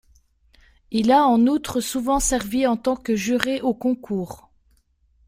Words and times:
Il 0.89 1.11
a 1.11 1.27
en 1.27 1.45
outre 1.45 1.79
souvent 1.79 2.19
servi 2.19 2.65
en 2.65 2.75
tant 2.75 2.95
que 2.95 3.15
juré 3.15 3.61
aux 3.61 3.75
concours. 3.75 4.49